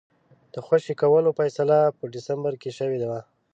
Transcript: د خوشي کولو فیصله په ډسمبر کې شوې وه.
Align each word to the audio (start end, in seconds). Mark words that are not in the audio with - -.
د 0.53 0.55
خوشي 0.65 0.93
کولو 1.01 1.29
فیصله 1.39 1.77
په 1.97 2.03
ډسمبر 2.13 2.53
کې 2.61 2.69
شوې 2.77 2.97
وه. 3.09 3.21